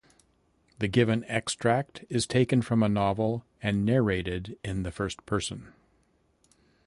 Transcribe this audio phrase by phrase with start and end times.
[0.79, 5.73] The given extract is taken from a novel and narrated in the first person.